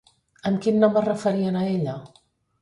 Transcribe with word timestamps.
Amb 0.49 0.61
quin 0.63 0.79
nom 0.83 0.97
es 1.01 1.05
referien 1.09 1.61
a 1.61 1.67
ella? 1.75 1.95